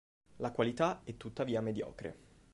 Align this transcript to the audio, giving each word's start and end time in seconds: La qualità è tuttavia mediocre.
La 0.39 0.49
qualità 0.51 1.01
è 1.03 1.15
tuttavia 1.15 1.61
mediocre. 1.61 2.17